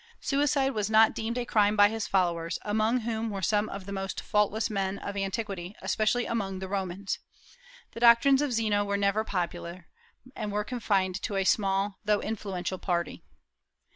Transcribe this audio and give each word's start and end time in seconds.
Suicide 0.19 0.71
was 0.71 0.89
not 0.89 1.13
deemed 1.13 1.37
a 1.37 1.45
crime 1.45 1.75
by 1.75 1.87
his 1.87 2.07
followers, 2.07 2.57
among 2.63 3.01
whom 3.01 3.29
were 3.29 3.43
some 3.43 3.69
of 3.69 3.85
the 3.85 3.91
most 3.91 4.19
faultless 4.19 4.67
men 4.67 4.97
of 4.97 5.15
antiquity, 5.15 5.75
especially 5.79 6.25
among 6.25 6.57
the 6.57 6.67
Romans. 6.67 7.19
The 7.91 7.99
doctrines 7.99 8.41
of 8.41 8.51
Zeno 8.51 8.83
were 8.83 8.97
never 8.97 9.23
popular, 9.23 9.85
and 10.35 10.51
were 10.51 10.63
confined 10.63 11.21
to 11.21 11.35
a 11.35 11.43
small 11.43 11.99
though 12.03 12.19
influential 12.19 12.79
party. 12.79 13.21